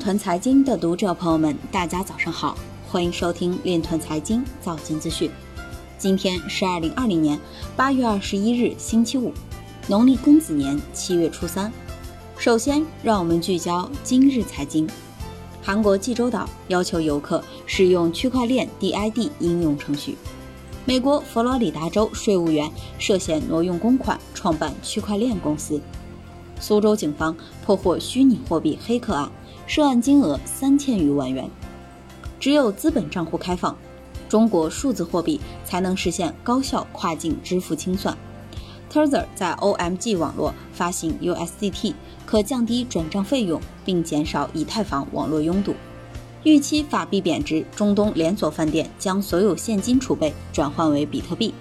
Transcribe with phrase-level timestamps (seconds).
[0.00, 2.56] 团财经的读者朋友们，大家早上好，
[2.88, 5.30] 欢迎收听链团财经早间资讯。
[5.98, 7.38] 今天是二零二零年
[7.76, 9.30] 八月二十一日，星期五，
[9.88, 11.70] 农历庚子年七月初三。
[12.38, 14.88] 首先，让我们聚焦今日财经。
[15.60, 20.16] 韩国济州岛要求游客使用区块链 DID 应用程序。
[20.86, 25.78] 美国佛罗里达州税务员涉嫌挪用公款创办区块链公司。
[26.58, 27.36] 苏州警方
[27.66, 29.30] 破获虚拟货币黑客案，
[29.70, 31.48] 涉案金额三千余万元。
[32.40, 33.78] 只有资本账户开放，
[34.28, 38.18] 中国数字货币才能实现高效跨境支付清算。
[38.92, 41.94] Tether 在 OMG 网络发行 USDT，
[42.26, 45.72] 可降低转账费用，并减少以太坊网络拥堵。
[46.42, 51.54] 预期法币贬值，中东连锁饭店将所有现金储备转换为比特币。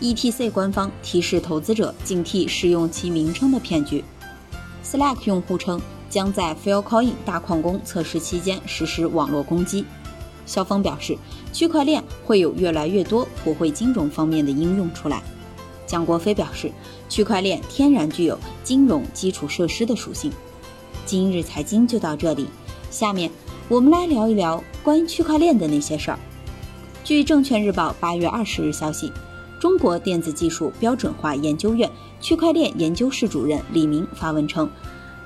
[0.00, 4.04] ETC 官方提示投资者警惕使用其名称的骗局。
[4.84, 5.80] Slack 用户称
[6.14, 9.84] 将在 Filecoin 大矿工测试期间实施网络攻击。
[10.46, 11.18] 肖峰表示，
[11.52, 15.20] 区块链会有越来越多普惠金融方面的应用出来。
[15.88, 16.70] 蒋国飞表示，
[17.08, 20.30] 区块链天然具有金融基础设施的属性。
[21.04, 22.46] 今日财经就到这里，
[22.92, 23.28] 下面
[23.68, 26.18] 我们来聊一聊关于区块链的那些事儿。
[27.02, 29.12] 据证券日报八月二十日消息，
[29.58, 31.90] 中国电子技术标准化研究院
[32.20, 34.70] 区块链研究室主任李明发文称，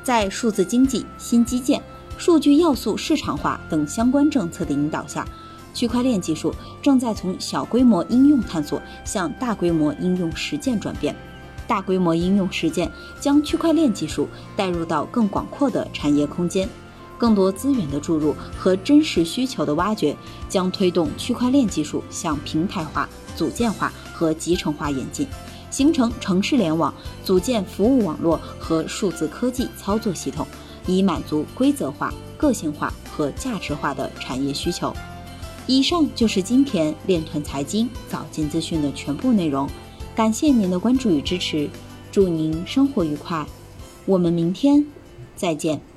[0.08, 1.82] 在数字经济、新基建、
[2.16, 5.22] 数据要素市场化等相关政策的引导下。
[5.74, 11.14] 区块链技术正在从小规模应用探索向大规模应用实践转变，
[11.66, 16.66] 大规模应用实践将区块链技术带入到更广阔的产业空间，
[17.18, 20.16] 更多资源的注入和真实需求的挖掘，
[20.48, 25.28] 将推动区块链技术向平台化、组件化和集成化演进，
[25.70, 26.92] 形成城市联网、
[27.24, 30.46] 组建服务网络和数字科技操作系统，
[30.86, 34.92] 以满足规则化、个性化和价值化的产业需求。
[35.66, 39.68] 以上就是今天链团财经早间资讯的全部内容，
[40.16, 41.68] 感谢您的关注与支持，
[42.10, 43.46] 祝您生活愉快，
[44.06, 44.86] 我们明天
[45.36, 45.88] 再见。